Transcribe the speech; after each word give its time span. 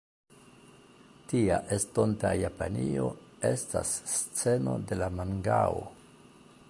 Tia 1.33 1.59
estonta 1.75 2.31
Japanio 2.45 3.05
estas 3.53 3.93
sceno 4.15 4.77
de 4.93 4.99
la 5.05 5.13
mangao. 5.21 5.87